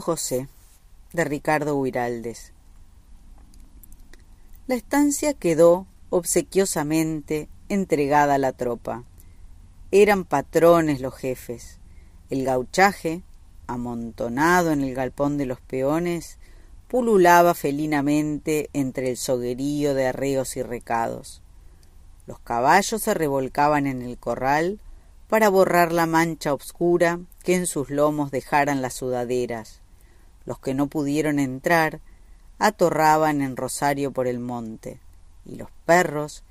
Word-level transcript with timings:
José, 0.00 0.48
de 1.12 1.24
Ricardo 1.24 1.76
Huiraldes. 1.76 2.52
La 4.66 4.74
estancia 4.74 5.34
quedó 5.34 5.86
obsequiosamente 6.10 7.48
entregada 7.68 8.34
a 8.34 8.38
la 8.38 8.52
tropa. 8.52 9.04
Eran 9.90 10.24
patrones 10.24 11.00
los 11.00 11.14
jefes. 11.14 11.78
El 12.30 12.44
gauchaje, 12.44 13.22
amontonado 13.66 14.72
en 14.72 14.82
el 14.82 14.94
galpón 14.94 15.38
de 15.38 15.46
los 15.46 15.60
peones, 15.60 16.38
pululaba 16.88 17.54
felinamente 17.54 18.70
entre 18.72 19.10
el 19.10 19.16
soguerío 19.16 19.94
de 19.94 20.08
arreos 20.08 20.56
y 20.56 20.62
recados. 20.62 21.42
Los 22.26 22.40
caballos 22.40 23.02
se 23.02 23.14
revolcaban 23.14 23.86
en 23.86 24.02
el 24.02 24.18
corral 24.18 24.80
para 25.28 25.48
borrar 25.48 25.92
la 25.92 26.06
mancha 26.06 26.52
obscura 26.52 27.20
que 27.42 27.54
en 27.54 27.66
sus 27.66 27.90
lomos 27.90 28.30
dejaran 28.30 28.82
las 28.82 28.94
sudaderas. 28.94 29.80
Los 30.46 30.58
que 30.58 30.72
no 30.72 30.86
pudieron 30.86 31.38
entrar 31.38 32.00
atorraban 32.58 33.42
en 33.42 33.56
Rosario 33.56 34.12
por 34.12 34.26
el 34.26 34.38
monte, 34.38 35.00
y 35.44 35.56
los 35.56 35.68
perros, 35.84 36.42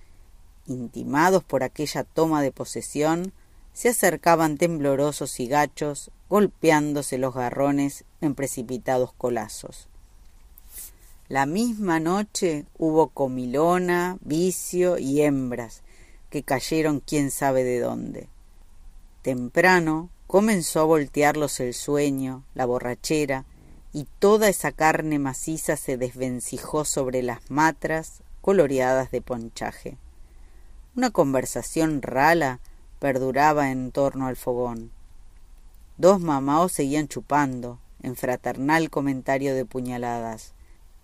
intimados 0.68 1.44
por 1.44 1.64
aquella 1.64 2.04
toma 2.04 2.42
de 2.42 2.52
posesión, 2.52 3.34
se 3.74 3.90
acercaban 3.90 4.58
temblorosos 4.58 5.40
y 5.40 5.48
gachos, 5.48 6.12
golpeándose 6.30 7.18
los 7.18 7.34
garrones 7.34 8.06
en 8.22 8.36
precipitados 8.36 9.14
colazos. 9.14 9.88
La 11.28 11.46
misma 11.46 12.00
noche 12.00 12.66
hubo 12.78 13.10
comilona, 13.10 14.18
vicio 14.22 14.98
y 14.98 15.22
hembras, 15.22 15.82
que 16.30 16.44
cayeron 16.44 17.00
quién 17.00 17.32
sabe 17.32 17.64
de 17.64 17.80
dónde. 17.80 18.30
Temprano 19.22 20.10
comenzó 20.28 20.82
a 20.82 20.86
voltearlos 20.86 21.60
el 21.60 21.74
sueño, 21.74 22.44
la 22.54 22.66
borrachera, 22.66 23.46
y 23.96 24.10
toda 24.20 24.50
esa 24.50 24.74
carne 24.74 25.20
maciza 25.20 25.78
se 25.78 25.96
desvencijó 25.96 26.84
sobre 26.84 27.24
las 27.24 27.50
matras 27.50 28.24
coloreadas 28.42 29.10
de 29.10 29.22
ponchaje. 29.22 29.98
Una 30.98 31.12
conversación 31.12 32.02
rala 32.02 32.60
perduraba 33.00 33.72
en 33.72 33.94
torno 33.94 34.28
al 34.28 34.36
fogón. 34.36 34.92
Dos 35.98 36.20
mamaos 36.20 36.74
seguían 36.74 37.08
chupando, 37.08 37.80
en 38.04 38.18
fraternal 38.18 38.90
comentario 38.90 39.56
de 39.56 39.64
puñaladas. 39.64 40.56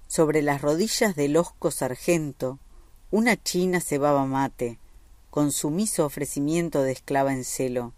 Sobre 0.10 0.42
las 0.42 0.62
rodillas 0.62 1.16
del 1.16 1.38
osco 1.38 1.72
sargento, 1.72 2.60
una 3.10 3.42
china 3.42 3.80
cebaba 3.80 4.26
mate, 4.26 4.80
con 5.30 5.54
sumiso 5.54 6.06
ofrecimiento 6.06 6.82
de 6.82 6.92
esclava 6.92 7.32
en 7.32 7.46
celo, 7.46 7.94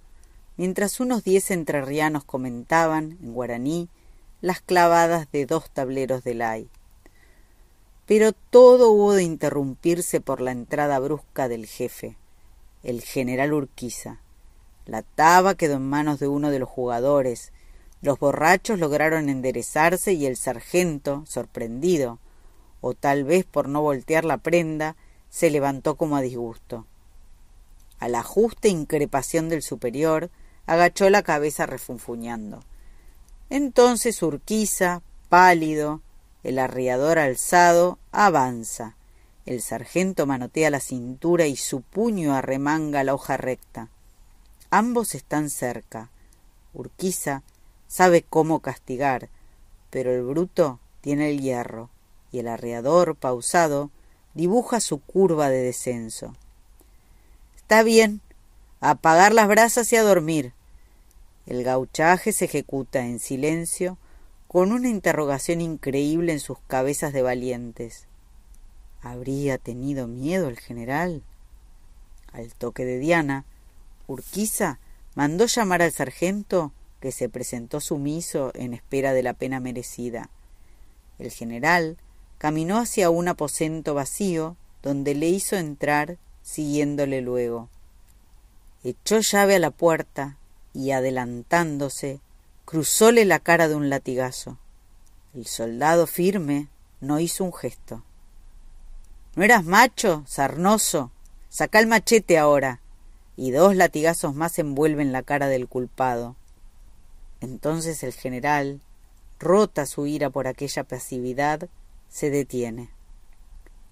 mientras 0.55 0.99
unos 0.99 1.23
diez 1.23 1.49
entrerrianos 1.49 2.25
comentaban, 2.25 3.17
en 3.23 3.33
guaraní, 3.33 3.89
las 4.43 4.59
clavadas 4.59 5.31
de 5.31 5.45
dos 5.45 5.69
tableros 5.69 6.25
de 6.25 6.33
lay. 6.33 6.69
Pero 8.05 8.33
todo 8.33 8.91
hubo 8.91 9.13
de 9.13 9.23
interrumpirse 9.23 10.19
por 10.19 10.41
la 10.41 10.51
entrada 10.51 10.99
brusca 10.99 11.47
del 11.47 11.65
jefe, 11.65 12.17
el 12.83 12.99
general 12.99 13.53
Urquiza. 13.53 14.19
La 14.85 15.01
taba 15.01 15.55
quedó 15.55 15.77
en 15.77 15.87
manos 15.89 16.19
de 16.19 16.27
uno 16.27 16.51
de 16.51 16.59
los 16.59 16.67
jugadores, 16.67 17.53
los 18.01 18.19
borrachos 18.19 18.79
lograron 18.79 19.29
enderezarse 19.29 20.11
y 20.11 20.25
el 20.25 20.35
sargento, 20.35 21.23
sorprendido, 21.25 22.19
o 22.81 22.95
tal 22.95 23.23
vez 23.23 23.45
por 23.45 23.69
no 23.69 23.81
voltear 23.81 24.25
la 24.25 24.39
prenda, 24.39 24.97
se 25.29 25.51
levantó 25.51 25.95
como 25.95 26.17
a 26.17 26.21
disgusto. 26.21 26.85
A 27.97 28.09
la 28.09 28.23
justa 28.23 28.67
increpación 28.67 29.47
del 29.47 29.61
superior, 29.61 30.31
agachó 30.65 31.09
la 31.09 31.23
cabeza 31.23 31.65
refunfuñando. 31.65 32.59
Entonces 33.53 34.23
Urquiza, 34.23 35.03
pálido, 35.29 36.01
el 36.41 36.57
arriador 36.57 37.19
alzado, 37.19 37.99
avanza. 38.11 38.95
El 39.45 39.61
sargento 39.61 40.25
manotea 40.25 40.71
la 40.71 40.79
cintura 40.79 41.45
y 41.45 41.55
su 41.55 41.81
puño 41.81 42.33
arremanga 42.33 43.03
la 43.03 43.13
hoja 43.13 43.37
recta. 43.37 43.89
Ambos 44.71 45.13
están 45.13 45.51
cerca. 45.51 46.09
Urquiza 46.73 47.43
sabe 47.87 48.23
cómo 48.27 48.59
castigar, 48.59 49.29
pero 49.91 50.11
el 50.11 50.23
bruto 50.23 50.79
tiene 51.01 51.29
el 51.29 51.39
hierro, 51.39 51.91
y 52.31 52.39
el 52.39 52.47
arreador, 52.47 53.15
pausado, 53.15 53.91
dibuja 54.33 54.79
su 54.79 54.97
curva 54.99 55.49
de 55.49 55.61
descenso. 55.61 56.33
Está 57.55 57.83
bien, 57.83 58.19
apagar 58.79 59.31
las 59.31 59.47
brasas 59.47 59.93
y 59.93 59.95
a 59.95 60.01
dormir. 60.01 60.53
El 61.45 61.63
gauchaje 61.63 62.31
se 62.31 62.45
ejecuta 62.45 63.05
en 63.05 63.19
silencio, 63.19 63.97
con 64.47 64.71
una 64.71 64.89
interrogación 64.89 65.61
increíble 65.61 66.31
en 66.31 66.39
sus 66.39 66.59
cabezas 66.67 67.11
de 67.11 67.21
valientes. 67.21 68.07
¿Habría 69.01 69.57
tenido 69.57 70.07
miedo 70.07 70.47
el 70.47 70.59
general? 70.59 71.23
Al 72.31 72.53
toque 72.53 72.85
de 72.85 72.99
Diana, 72.99 73.45
Urquiza 74.07 74.79
mandó 75.15 75.45
llamar 75.45 75.81
al 75.81 75.91
sargento 75.91 76.71
que 76.99 77.11
se 77.11 77.29
presentó 77.29 77.79
sumiso 77.79 78.51
en 78.55 78.73
espera 78.73 79.13
de 79.13 79.23
la 79.23 79.33
pena 79.33 79.59
merecida. 79.59 80.29
El 81.19 81.31
general 81.31 81.97
caminó 82.37 82.77
hacia 82.77 83.09
un 83.09 83.27
aposento 83.27 83.93
vacío 83.93 84.55
donde 84.81 85.15
le 85.15 85.29
hizo 85.29 85.55
entrar 85.55 86.17
siguiéndole 86.41 87.21
luego 87.21 87.69
echó 88.83 89.19
llave 89.19 89.55
a 89.55 89.59
la 89.59 89.71
puerta 89.71 90.37
y 90.73 90.91
adelantándose 90.91 92.19
cruzóle 92.65 93.25
la 93.25 93.39
cara 93.39 93.67
de 93.67 93.75
un 93.75 93.89
latigazo. 93.89 94.57
El 95.33 95.45
soldado 95.47 96.07
firme 96.07 96.69
no 97.01 97.19
hizo 97.19 97.43
un 97.43 97.53
gesto. 97.53 98.03
¿No 99.35 99.43
eras 99.43 99.63
macho, 99.65 100.23
sarnoso? 100.27 101.11
Saca 101.49 101.79
el 101.79 101.87
machete 101.87 102.37
ahora. 102.37 102.79
Y 103.35 103.51
dos 103.51 103.75
latigazos 103.75 104.35
más 104.35 104.59
envuelven 104.59 105.11
la 105.11 105.23
cara 105.23 105.47
del 105.47 105.67
culpado. 105.67 106.35
Entonces 107.41 108.03
el 108.03 108.13
general, 108.13 108.79
rota 109.39 109.85
su 109.85 110.05
ira 110.05 110.29
por 110.29 110.47
aquella 110.47 110.83
pasividad, 110.83 111.67
se 112.09 112.29
detiene. 112.29 112.91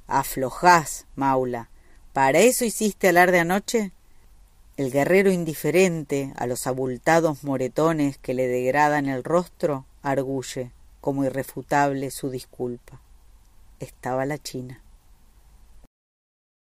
Aflojás, 0.07 1.05
Maula. 1.15 1.69
¿Para 2.13 2.39
eso 2.39 2.65
hiciste 2.65 3.09
alarde 3.09 3.39
anoche? 3.39 3.91
El 4.77 4.91
guerrero 4.91 5.31
indiferente 5.31 6.33
a 6.37 6.47
los 6.47 6.65
abultados 6.65 7.43
moretones 7.43 8.17
que 8.17 8.33
le 8.33 8.47
degradan 8.47 9.07
el 9.07 9.23
rostro 9.23 9.85
arguye 10.01 10.71
como 11.01 11.25
irrefutable 11.25 12.09
su 12.09 12.29
disculpa. 12.29 13.01
Estaba 13.79 14.25
la 14.25 14.37
China. 14.37 14.81